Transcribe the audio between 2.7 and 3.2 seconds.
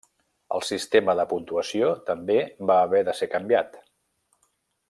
va haver de